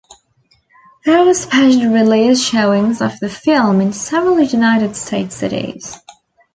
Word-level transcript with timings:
There 1.05 1.23
were 1.23 1.35
special-release 1.35 2.43
showings 2.43 3.01
of 3.01 3.19
the 3.19 3.29
film 3.29 3.81
in 3.81 3.93
several 3.93 4.41
United 4.41 4.95
States 4.95 5.35
cities. 5.35 5.99